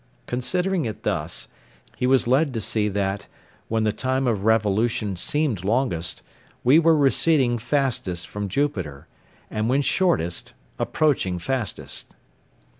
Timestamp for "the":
3.83-3.91